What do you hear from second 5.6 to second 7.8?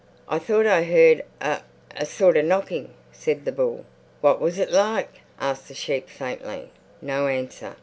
the sheep faintly. No answer.